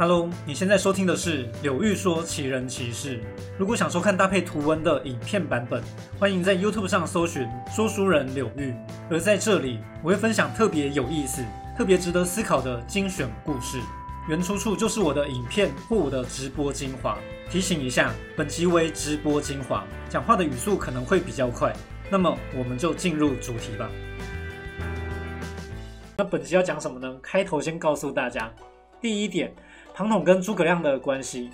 [0.00, 3.20] Hello，你现在收听的是柳玉说奇人奇事。
[3.58, 5.84] 如果想收看搭配图文的影片版本，
[6.18, 8.74] 欢迎在 YouTube 上搜寻说书人柳玉。
[9.10, 11.44] 而在这里，我会分享特别有意思、
[11.76, 13.78] 特别值得思考的精选故事。
[14.26, 17.18] 原出处就是我的影片或我的直播精华。
[17.50, 21.76] 提醒一下，本集为直播精华，讲话的语速可能会比较快。
[22.08, 23.90] 那么，我们就进入主题吧。
[26.16, 27.18] 那本集要讲什么呢？
[27.22, 28.50] 开头先告诉大家，
[28.98, 29.52] 第一点。
[30.00, 31.50] 庞统跟诸葛亮的关系，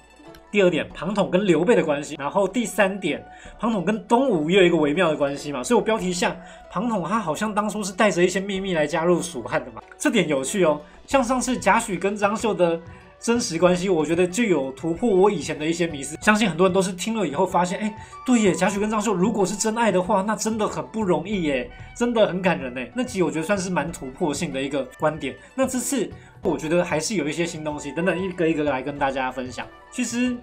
[0.53, 3.21] 第二点，庞统跟刘备的关系，然后第三点，
[3.59, 6.37] 庞统跟东吴也有一个微妙的关系嘛，所以我标题下，
[6.71, 12.81] 庞统他好像当初是带着一些秘密来加入蜀汉的嘛，这点有趣哦，像上次贾诩跟张绣的。
[13.19, 16.19] 真实关系，我觉得就有突破我以前的一些迷思。
[16.21, 17.93] 相信很多人都是听了以后发现，哎，
[18.27, 22.89] 对耶，贾诩跟张绣如果是真爱的话，那真的很不容易耶，真的很感人哎。
[22.95, 25.35] 那集我觉得算是蛮突破性的一个观点。
[25.55, 26.09] 那这次
[26.47, 29.67] 我觉得还是有一些新东西，等等一个一个来跟大家分享。
[29.91, 30.37] 其实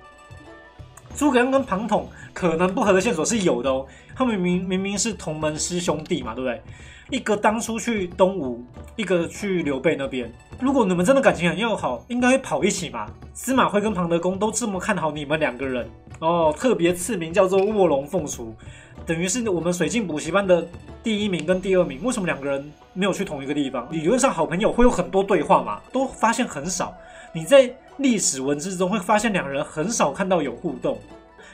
[1.15, 6.61] 诸葛亮跟庞统可能不合的线索是有的哦，他们明明明是同门师兄弟嘛，对不对？
[7.09, 8.63] 一个当初去东吴，
[8.95, 10.31] 一个去刘备那边。
[10.59, 13.07] 如果你们真的感情很要好，应该会跑一起嘛。
[13.33, 15.87] 司马徽跟庞德公都这么看好你们两个人
[16.23, 18.55] 哦，特别赐名叫做卧龙凤雏，
[19.05, 20.65] 等于是我们水镜补习班的
[21.03, 22.01] 第一名跟第二名。
[22.01, 23.85] 为什么两个人没有去同一个地方？
[23.91, 26.95] 理论上好朋友会有很多对话嘛，都发现很少。
[27.33, 30.97] 你在历史文字中会发现两人很少看到有互动。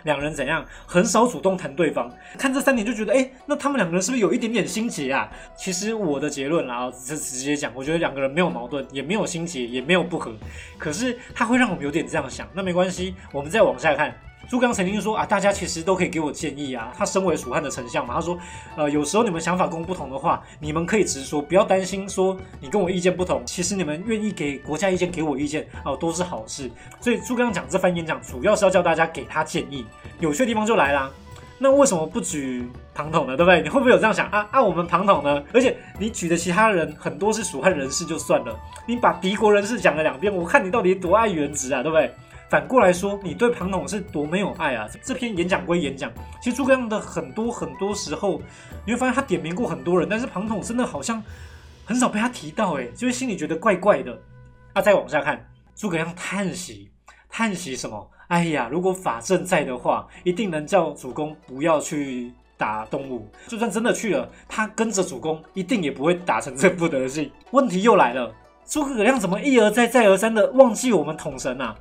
[0.03, 5.27] 两人怎样很少主动谈对方，看这三点就觉得，哎，那他们两个人是不是有一点点心结啊？
[5.57, 10.31] 其实我的结论啦，就直接讲，我觉得两个人没有矛盾，也没有心结，也没有不和，
[10.77, 12.47] 可是他会让我们有点这样想。
[12.53, 14.15] 那没关系，我们再往下看。
[14.49, 16.91] 诸葛亮曾经说啊，大家其实都可以给我建议啊。
[16.97, 18.35] 他身为蜀汉的丞相嘛，他说，
[18.75, 23.43] 呃，有时候你们想法跟我不同的话，你们可以直说，不要担心说你跟我意见不同。
[23.45, 26.67] 其实你们愿意给国家意见，给我意见哦，都是好事。
[26.99, 29.85] 所以诸葛亮讲这番演讲，主要是要叫大家给他建议。
[30.19, 31.11] 有趣的地方就来啦，
[31.59, 33.37] 那为什么不举庞统呢？
[33.37, 33.61] 对不对？
[33.61, 34.47] 你会不会有这样想啊？
[34.49, 35.43] 啊，我们庞统呢？
[35.53, 42.11] 而且你举的其他人很多是蜀汉人士就算了，你把敌国人士讲了两遍，我看你到底多爱原直啊，对不对？
[42.49, 44.89] 反过来说，你对庞统是多没有爱啊！
[45.03, 46.11] 这篇演讲归演讲，
[46.41, 48.41] 其实诸葛亮的很多很多时候，
[48.85, 51.21] 你会发现他点名过很多人，但是庞统真的好像
[51.85, 54.19] 很少被他提到，哎，就会心里觉得怪怪的。
[54.73, 56.89] 啊，再往下看，诸葛亮叹息，
[57.29, 58.09] 叹息什么？
[58.29, 63.29] 哎呀，如果法正在的话，一定能叫主公不要去打东吴。
[63.47, 67.31] 就算真的去了，他跟着主公，一定也不会打成这副德性。
[67.51, 68.33] 问题又来了，
[68.65, 71.75] 诸葛亮怎么一而再、再而三的忘记我们统神啊？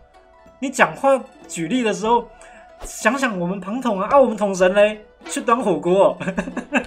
[0.60, 2.28] 你讲话举例的时候，
[2.82, 6.18] 想想我们庞统啊，啊，我们统神嘞，去端火锅，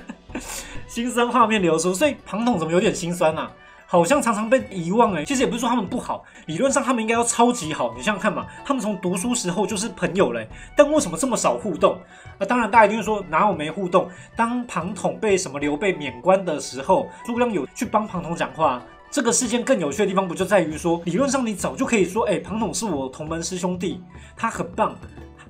[0.88, 3.52] 心酸画面流出，所以庞统怎么有点心酸啊？
[3.88, 5.26] 好像常常被遗忘哎。
[5.26, 7.94] 其实也不是说他们不好，理论上他们应该要超级好。
[7.96, 11.98] 你想想看嘛，他们从读书时候就是朋友嘞，但为什么这么少互动？
[12.38, 14.10] 那当然，大家一定说哪有没互动？
[14.36, 18.82] 当庞统被什么刘备免官的时候，诸葛亮有去帮庞统讲话。
[19.12, 24.02] 这个事件更有趣的地方，不就在于说，理论上你早就可以说，哎，庞统是我同门师兄弟，
[24.38, 24.96] 他很棒，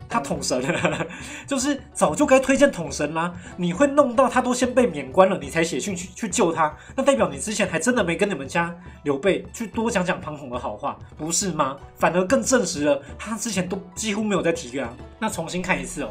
[0.10, 0.60] 他统神，
[1.46, 3.32] 就是早就该推荐统神啦。
[3.56, 11.78] 你会弄到他都先被免官了，你才写信去去救他，那代表你之前还真的没跟你们家刘备去多讲讲庞统的好话，不是吗？
[11.96, 14.92] 反而更证实了他之前都几乎没有在提啊。
[15.20, 16.10] 那重新看一次哦。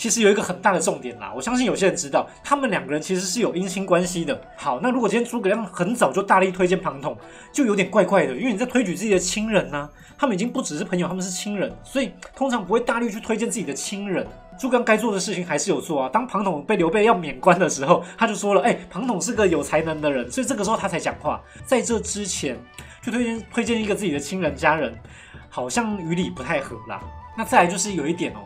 [0.00, 4.40] 其实有一个很大的重点啦，我相信有些人知道，他们两个人其实是有姻亲关系的。
[4.56, 7.14] 好，那如果今天诸葛亮很早就大力推荐庞统，
[7.52, 14.26] 就有点怪怪的，因为你在推举自己的亲人呢，他们已经不只是朋友，他们是亲人，所以通常不会大力去推荐自己的亲人。
[14.58, 16.08] 诸葛亮该做的事情还是有做啊。
[16.10, 21.42] 当庞统被刘备要免官的时候，他就说了，哎，庞统是个有才能的人，所以这个时候他才讲话。
[21.66, 22.58] 在这之前，
[23.04, 24.98] 去推荐推荐一个自己的亲人家人，
[25.50, 27.02] 好像与理不太合啦。
[27.36, 28.38] 那再来就是有一点哦。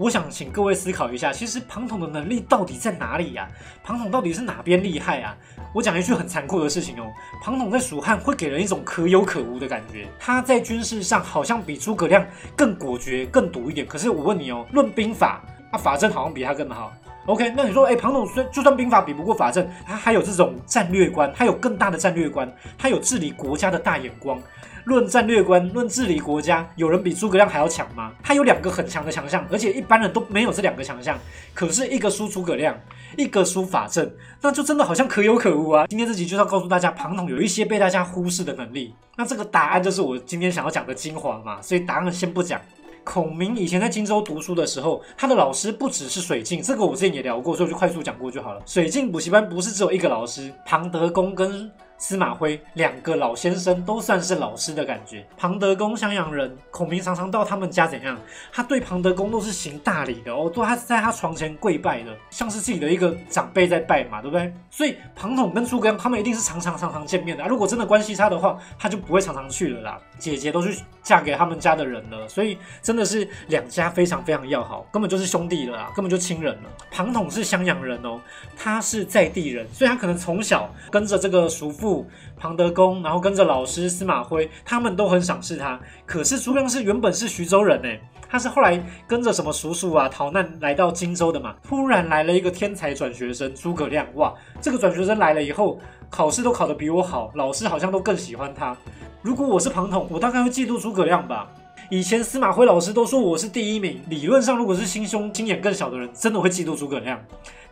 [0.00, 3.46] 我想请各位思考一下，其实庞统的能力到底在哪里呀？
[3.84, 5.36] 庞统到底是哪边厉害啊？
[5.74, 7.04] 我讲一句很残酷的事情哦，
[7.42, 10.08] 庞统在蜀汉会给人一种可有可无的感觉。
[10.18, 12.26] 他在军事上好像比诸葛亮
[12.56, 13.86] 更果决、更毒一点。
[13.86, 16.90] 可是我问你哦，论兵法，啊，法正好像比他更好。
[17.26, 24.40] OK，那你说，哎，庞统虽就算兵法比不过法正，他还有这种战略观，他有更大的战略观，他有治理国家的大眼光。
[24.84, 28.12] 论战略观，论治理国家，有人比诸葛亮还要强吗？
[28.22, 31.18] 他有两个很强的强项，而且一般人都没有这两个强项。
[31.54, 32.74] 可是一个输诸葛亮，
[33.16, 34.10] 一个输法正，
[34.40, 35.86] 那就真的好像可有可无啊！
[35.88, 38.94] 今天这集就是要告诉大家，庞统有一些被大家忽视的能力。
[39.16, 42.60] 那这个答案就是我今天想要讲的精华嘛，所以答案先不讲。
[43.02, 48.62] 孔明以前在荆州读书的时候，他的老师不只是水镜，这个我之前也聊过，所以我就快速讲过就好了。
[48.66, 51.70] 水镜补习班不是只有一个老师，庞德公跟。
[52.00, 55.24] 司马徽两个老先生都算是老师的感觉。
[55.36, 58.18] 庞德公襄阳人，孔明常常到他们家怎样？
[58.50, 64.50] 他对庞德公都是行大礼的哦，都他在他床前跪拜的，像是自己的一个长辈在拜嘛，对不对？
[64.70, 67.46] 所以庞统跟诸葛亮他们一定是常常常常见面的啊。
[67.46, 69.98] 如果真的关系差的话，他就不会常常去了啦。
[70.18, 76.70] 姐姐都去嫁给他们家的人了，所以真的是两家非常非常要好，根本就是兄弟了啦，根本就亲人了。
[76.90, 78.18] 庞统是襄阳人哦，
[78.56, 81.89] 他是在地人，所以他可能从小跟着这个叔父
[82.36, 85.78] 庞德公，然后跟着老师司马徽，他们都很赏识他。
[86.06, 87.88] 可是诸葛亮是原本是徐州人呢，
[88.28, 95.78] 他是后来跟着什么叔叔啊逃难来到荆州的嘛，突然来了一个天才转学生诸葛亮，哇，这个转学生来了以后，
[96.08, 98.76] 考试都考得比我好，老师好像都更喜欢他。
[99.22, 101.50] 如果我是庞统，我大概会嫉妒诸葛亮吧。
[101.90, 107.20] 以前司马徽老师都说我是第一名，理论上如果是心胸心眼更小的人，真的会嫉妒诸葛亮，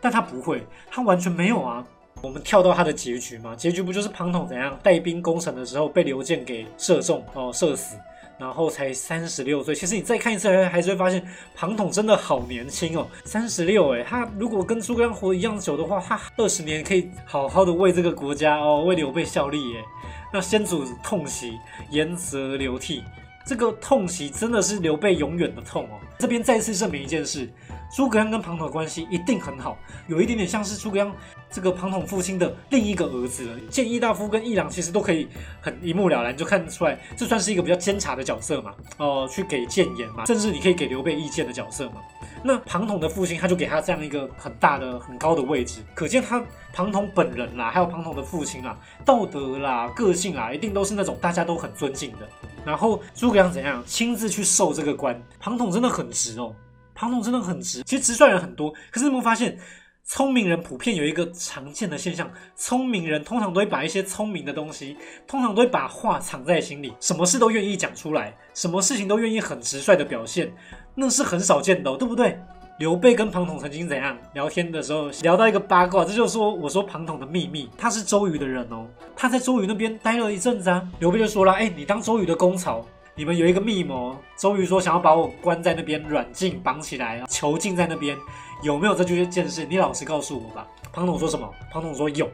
[0.01, 0.61] 但他不会，
[0.91, 1.83] 他完全没有啊。
[2.21, 7.95] 我们跳到他的结局嘛，结局不就是庞统怎样带兵攻城的时候被刘建给射中哦，射死，
[8.37, 9.73] 然后才三十六岁。
[9.73, 11.25] 其实你再看一次，还是会发现
[11.55, 19.83] 庞统真的好年轻哦，三十六哎，他如果跟诸葛亮活一样久的话，他二十年可以好好的为这个国家哦，为刘备效力耶。
[20.31, 21.57] 那先祖痛惜，
[21.89, 23.03] 言辞流涕。
[23.49, 25.97] 这个痛惜真的是刘备永远的痛哦。
[26.19, 27.49] 这边再次证明一件事：
[27.91, 29.75] 诸葛亮跟庞统的关系一定很好，
[30.07, 31.11] 有一点点像是诸葛亮
[31.49, 33.59] 这个庞统父亲的另一个儿子了。
[33.61, 35.27] 建议大夫跟议郎其实都可以
[35.59, 38.71] 很一目了然，就看得出来，这算是一个比较监察的角色嘛？
[38.97, 41.95] 哦，去给谏言嘛，甚至你可以给刘备意见的角色嘛。
[42.43, 46.41] 那庞统的父亲他就给他这样一个很大的、很高的位置，可见他
[46.71, 52.19] 庞统本人啦，还有庞统的父亲啦，道德啦、个性啦，一定都是那种大家都很尊敬的。
[52.65, 55.21] 然后诸葛亮怎样亲自去受这个官？
[55.39, 56.53] 庞统真的很直哦，
[56.93, 57.83] 庞统真的很直。
[57.83, 59.57] 其实直率人很多，可是你有没有发现，
[60.03, 64.97] 聪明人普遍有一个常见的现象：聪明人通常都会把一些聪明的东西，
[65.27, 70.51] 通常都会把话藏在心里，什么事都愿意讲出来，什么事情都愿意很直率的表现，
[70.95, 72.39] 那是很少见的，对不对？
[72.79, 80.89] 刘备跟庞统曾经怎样聊天的时候，聊到一个八卦，这就是说我说庞统的秘密，他是周瑜的人哦，他在周瑜那边待了一阵子啊。
[80.99, 82.85] 刘备就说了，哎，你当周瑜的公曹，
[83.19, 88.17] 你们有一个密谋，周瑜说想要把我关在那边软禁绑起来，囚禁在那边，
[88.63, 89.65] 有没有这句件事？
[89.65, 90.65] 你老实告诉我吧。
[90.93, 91.53] 庞统说什么？
[91.69, 92.31] 庞统说有。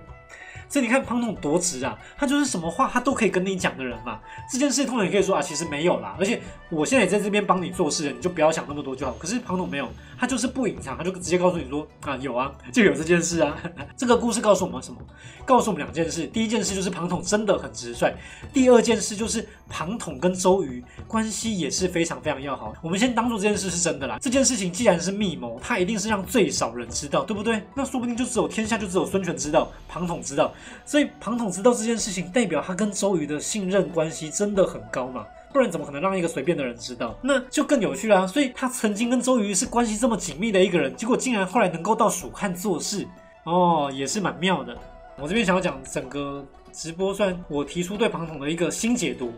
[0.70, 4.20] 所以你看庞统多直啊，他就是什么话他都可以跟你讲的人嘛。
[4.48, 6.40] 这件事通常也可以说啊，其实没有啦，而且
[6.70, 9.14] 我现在也在这边帮你做事，你就不要想那么多就好。
[9.14, 13.56] 可是庞统没有，他就是不隐藏，他就直接告诉你说啊，有啊，就有这件事啊。
[13.98, 15.00] 这个故事告诉我们什么？
[15.46, 16.26] 告诉我们两件事。
[16.28, 18.14] 第一件事就是庞统真的很直率。
[18.54, 22.74] 第二件事就是庞统跟周瑜关系也是非常非常要好。
[22.82, 24.18] 我们先当做这件事是真的啦。
[24.20, 27.62] 这件事情既然是密谋，他一定是让最少人知道，对不对？
[27.76, 30.54] 那说不定就只有天下就只有孙权知道，庞统知道。
[30.86, 35.26] 所以庞统知道这件事情，代表他跟周瑜的信任关系真的很高嘛？
[35.56, 37.18] 不然怎么可能让一个随便的人知道？
[37.22, 38.28] 那就更有趣了。
[38.28, 43.08] 所以他曾经跟周瑜是关系这么紧密的一个人，结果竟然后来能够到蜀汉做事，
[43.46, 44.78] 哦，也是蛮妙的。
[45.18, 49.32] 我这边想要讲整个直播，算我提出对庞统的一个新解读。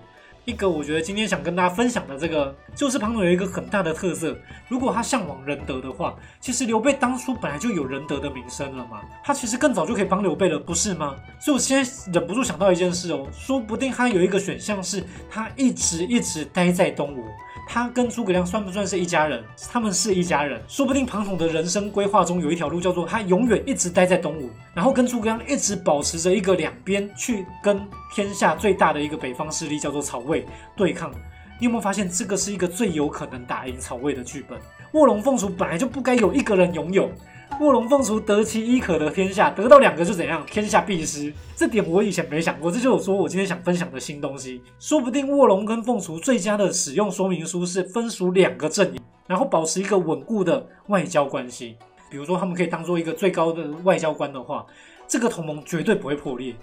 [0.48, 4.34] 一个我觉得今天想跟大家分享的这个，就是庞统有一个很大的特色。
[4.70, 11.18] 如果他向往仁德的话，其实刘备当初本来就有仁德的名声了嘛，他其实更早就可以帮刘备了，不是吗？
[11.38, 17.26] 所以我现在忍不住想到一件事哦，说不定他有一个选项是，他一直一直待在东吴。
[17.68, 19.44] 他跟诸葛亮算不算是一家人？
[19.69, 27.80] 他们是一家人，说不定庞统的人生规划中有一条路叫做他永远一直待在东吴，然后跟诸葛亮一直保持着一个两边去跟
[28.16, 30.45] 天下最大的一个北方势力叫做曹魏
[30.76, 31.12] 对抗。
[31.59, 34.57] 你有没有发现这个是一个最有可能打赢曹魏的剧本？
[34.94, 37.12] 卧龙凤雏本来就不该有一个人拥有。
[37.59, 40.45] 卧龙凤雏得其一可得天下，得到两个就怎样？
[40.45, 41.33] 天下必失。
[41.56, 44.61] 这点我以前没想过，这就是说我今天想分享的新东西。
[44.80, 51.78] 说不定卧龙跟凤雏最佳的使用说明书是分属两个阵营，然后保持一个稳固的外交关系。
[52.11, 54.64] 比如说他们可以当做一个最高的外交官的话，
[55.07, 56.56] 这个同盟绝对不会破裂。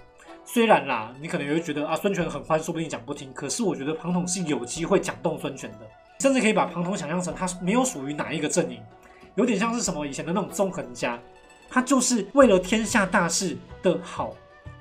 [0.45, 3.33] 虽然啦，你可能也会觉得啊，孙权很欢，说不定讲不听。
[3.33, 5.79] 可是我觉得庞统是有机会讲动孙权的，
[6.21, 8.79] 甚至可以把庞统想象成他没有属于哪一个阵营。
[9.35, 11.19] 有点像是什么以前的那种纵横家，
[11.69, 14.35] 他就是为了天下大事的好。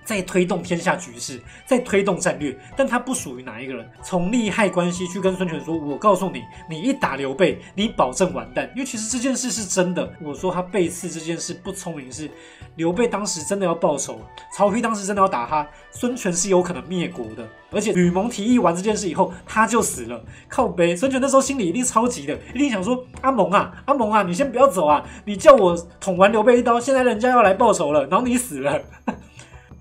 [0.05, 3.89] 在推动天下局势，在推动战略，但他不属于哪一个人。
[4.03, 10.13] 从利害关系去跟孙权说：“我告诉你，你一打刘备，你保证完蛋。”因为其实这件事是真的。
[10.21, 12.31] 我说他背刺这件事不聪明，是
[12.77, 14.21] 刘备当时真的要报仇，
[14.55, 17.49] 曹丕当时真的要打他，孙权是有可能灭国的。
[17.71, 20.23] 而且吕蒙提议完这件事以后，他就死了。
[20.49, 28.81] 靠背，孙权那时候心里一定超急的，一定想说：“阿蒙啊，阿蒙啊，你先不要走啊，你叫我捅完刘备一刀，现在人家要来报仇了，然后你死了。”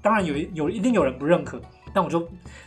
[0.04, 1.60] 当然有有一定有人不认可，
[1.94, 2.20] 但我就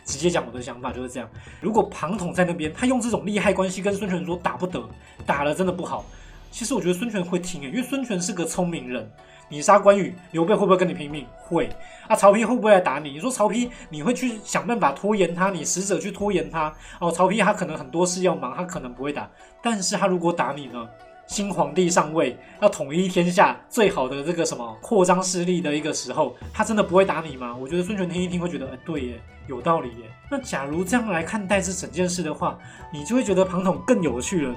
[0.03, 1.29] 直接讲我的想法就是这样。
[1.61, 4.83] 如果庞统在那边，他用这种利害关系跟孙权说打不得，
[5.25, 6.03] 打了真的不好。
[6.49, 9.09] 其实我觉得孙权会听诶，因为孙权是个聪明人。
[9.49, 11.25] 你杀关羽，刘备会不会跟你拼命？
[11.37, 11.69] 会
[12.09, 12.15] 啊。
[12.15, 13.11] 曹丕会不会来打你？
[13.11, 17.09] 你说曹丕，你会去想办法拖延他，你使者去拖延他哦。
[17.09, 19.29] 曹丕他可能很多事要忙，他可能不会打。
[19.61, 20.85] 但是他如果打你呢？
[21.27, 27.55] 新皇帝上位，要统一天下，最好的这个什么扩张势力的一个时候，他真的不会打你吗？
[27.55, 30.05] 我觉得孙权听一听会觉得，哎，对耶，有道理耶。
[30.31, 32.57] 那假如这样来看待这整件事的话，
[32.91, 34.55] 你就会觉得庞统更有趣了。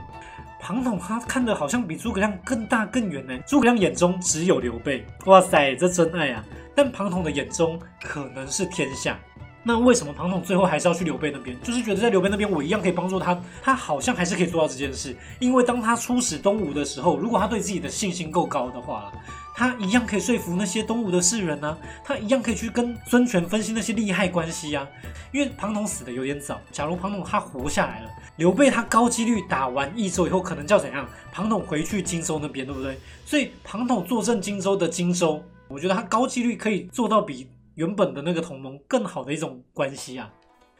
[0.61, 3.39] 庞统他看的好像比诸葛亮更大更远呢。
[3.47, 6.45] 诸葛亮眼中只有刘备，哇塞，这真爱啊！
[6.75, 9.19] 但庞统的眼中可能是天下。
[9.63, 11.55] 那为什么庞统最后还是要去刘备那边？
[11.63, 15.15] 就是觉得在刘备那边，我一样可以帮助他，他好像还是可以做到这件事。
[15.39, 19.13] 因为当他出使东吴的时候，如果他对自己的信心够高的话，
[19.55, 24.89] 他一样可以说服那些东吴的士人呢，他一样可以去跟孙权分析那些利害关系啊。
[25.31, 31.07] 因为庞统死的有点早，假如庞统他活下来了，刘备他高几率打完益州以后，可能叫怎样？
[31.31, 32.99] 庞统回去荆州那边，对不对？
[33.27, 37.47] 所以庞统坐镇荆州的荆州，我觉得他高几率可以做到比。
[37.81, 40.31] 原本的那个同盟更好的一种关系啊，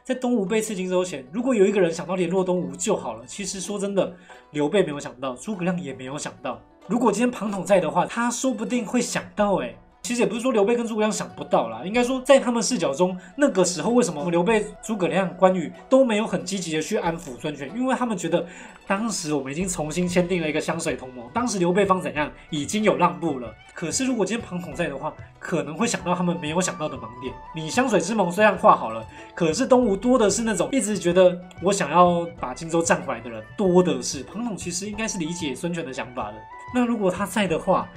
[0.03, 3.25] 在东吴被刺荆州前，如果有一个人想到联络东吴就好了。
[3.25, 4.15] 其实说真的，
[4.51, 6.61] 刘备没有想到，诸葛亮也没有想到。
[6.85, 9.75] 如果今天庞统在的话，他说不定会想到哎。
[10.11, 17.71] 其实也不是说刘备跟诸葛亮想不到啦，应该说在他们视角中，那个时候为什么刘备、诸葛亮、关羽都没有很积极的去安抚孙权？
[17.73, 18.45] 因为他们觉得
[18.85, 23.55] 当时我们已经重新签订了一个湘水同盟，当时刘备方怎样已经有让步了。
[23.73, 27.33] 可是如果今天庞统在的话，可能会想到他们没有想到的盲点。
[27.55, 34.23] 你湘水之盟虽然画好了，可是东吴多的是那种一直觉得我想要把荆州占回来的人多的是。
[34.23, 36.33] 庞统其实应该是理解孙权的想法的。
[36.75, 37.87] 那如果他在的话，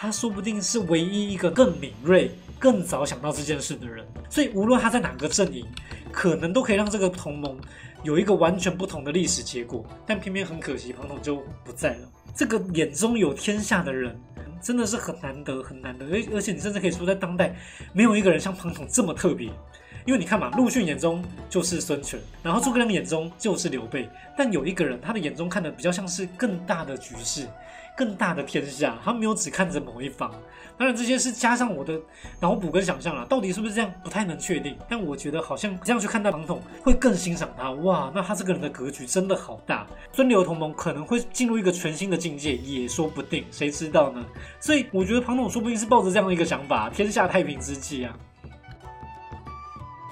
[0.00, 5.66] 他说不定是唯一一个更敏锐、更早想到这件事的人，所以无论他在哪个阵营，
[6.12, 7.58] 可能都可以让这个同盟
[8.04, 9.84] 有一个完全不同的历史结果。
[10.06, 12.08] 但偏偏很可惜，庞统就不在了。
[12.32, 14.16] 这个眼中有天下的人，
[14.62, 16.06] 真的是很难得、很难得。
[16.06, 17.56] 而而且你甚至可以说，在当代
[17.92, 19.50] 没有一个人像庞统这么特别。
[20.06, 27.48] 因为你看嘛，陆逊眼中就是孙权，然后诸葛亮眼中就是刘备，但有一个人，他的眼中看的比较像是更大的局势。
[27.98, 30.32] 更大的天下，他没有只看着某一方。
[30.76, 32.00] 当然，这些是加上我的
[32.38, 34.78] 脑补跟想象了，到底是不是这样，不太能确定。
[34.88, 37.72] 但我觉得好像这样去看待庞统，会更欣赏他。
[37.72, 39.84] 哇，那他这个人的格局真的好大。
[40.12, 44.24] 孙刘同盟可能会进入一个全新的境界，也说不定，谁知道呢？
[44.60, 48.16] 所以我觉得庞统说不定是抱着这样的一个想法，天下太平之际啊。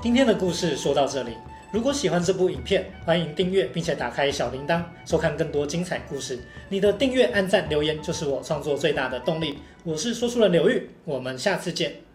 [0.02, 1.37] 今天的故事说到这里。
[1.76, 6.38] 如果喜欢这部影片，欢迎订阅并且打开小铃铛，收看更多精彩故事。
[6.71, 9.59] 你的订阅、按赞、留言就是我创作最大的动力。
[9.85, 12.06] 我是说书人刘玉，我们下次见。